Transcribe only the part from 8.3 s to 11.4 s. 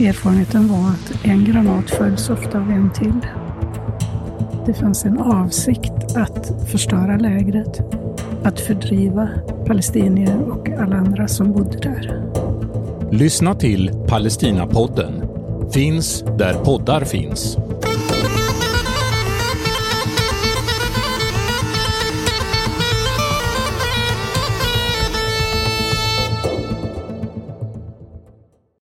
att fördriva palestinier och alla andra